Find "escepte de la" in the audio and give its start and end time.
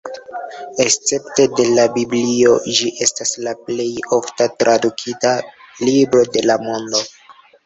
0.85-1.85